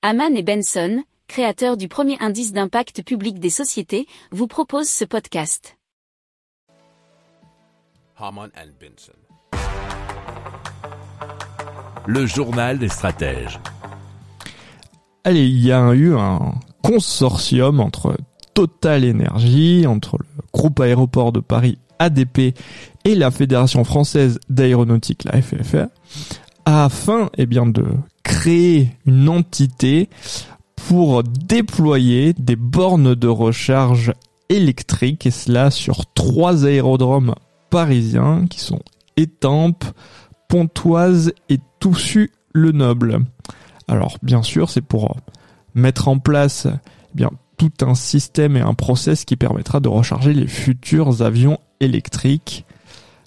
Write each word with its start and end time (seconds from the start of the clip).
Haman 0.00 0.36
et 0.36 0.44
Benson, 0.44 1.02
créateurs 1.26 1.76
du 1.76 1.88
premier 1.88 2.16
indice 2.20 2.52
d'impact 2.52 3.02
public 3.02 3.40
des 3.40 3.50
sociétés, 3.50 4.06
vous 4.30 4.46
proposent 4.46 4.88
ce 4.88 5.04
podcast. 5.04 5.76
Haman 8.16 8.48
and 8.56 8.70
Benson. 8.80 9.12
Le 12.06 12.26
journal 12.26 12.78
des 12.78 12.88
stratèges. 12.88 13.58
Allez, 15.24 15.48
il 15.48 15.58
y 15.66 15.72
a 15.72 15.92
eu 15.94 16.14
un 16.14 16.54
consortium 16.80 17.80
entre 17.80 18.16
Total 18.54 19.04
Energy, 19.04 19.84
entre 19.88 20.18
le 20.18 20.26
groupe 20.52 20.78
aéroport 20.78 21.32
de 21.32 21.40
Paris 21.40 21.76
ADP 21.98 22.56
et 23.04 23.16
la 23.16 23.32
Fédération 23.32 23.82
française 23.82 24.38
d'aéronautique, 24.48 25.24
la 25.24 25.42
FFR, 25.42 25.88
afin 26.66 27.30
eh 27.36 27.46
bien, 27.46 27.66
de 27.66 27.84
créer 28.38 28.92
une 29.04 29.28
entité 29.28 30.08
pour 30.88 31.24
déployer 31.24 32.34
des 32.34 32.54
bornes 32.54 33.16
de 33.16 33.26
recharge 33.26 34.12
électriques, 34.48 35.26
et 35.26 35.32
cela 35.32 35.72
sur 35.72 36.06
trois 36.14 36.64
aérodromes 36.64 37.34
parisiens 37.68 38.46
qui 38.48 38.60
sont 38.60 38.78
Étampes, 39.16 39.84
Pontoise 40.48 41.32
et 41.48 41.58
Toussus-le-Noble. 41.80 43.24
Alors 43.88 44.18
bien 44.22 44.44
sûr, 44.44 44.70
c'est 44.70 44.82
pour 44.82 45.16
mettre 45.74 46.06
en 46.06 46.20
place 46.20 46.68
eh 46.68 47.16
bien 47.16 47.30
tout 47.56 47.72
un 47.80 47.96
système 47.96 48.56
et 48.56 48.60
un 48.60 48.74
process 48.74 49.24
qui 49.24 49.34
permettra 49.34 49.80
de 49.80 49.88
recharger 49.88 50.32
les 50.32 50.46
futurs 50.46 51.22
avions 51.22 51.58
électriques. 51.80 52.64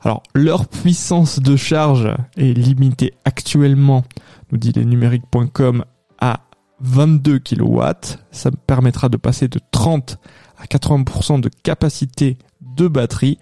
Alors 0.00 0.22
leur 0.34 0.68
puissance 0.68 1.40
de 1.40 1.56
charge 1.56 2.08
est 2.36 2.52
limitée 2.52 3.14
actuellement, 3.24 4.04
nous 4.52 4.58
dit 4.58 4.72
les 4.72 4.84
numériques.com, 4.84 5.84
à 6.20 6.40
22 6.80 7.40
kW. 7.40 7.82
Ça 8.30 8.50
permettra 8.66 9.08
de 9.08 9.16
passer 9.16 9.48
de 9.48 9.60
30 9.70 10.18
à 10.58 10.64
80% 10.64 11.40
de 11.40 11.50
capacité 11.62 12.38
de 12.60 12.88
batterie 12.88 13.38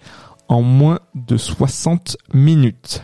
en 0.47 0.61
moins 0.61 0.99
de 1.13 1.37
60 1.37 2.17
minutes. 2.33 3.03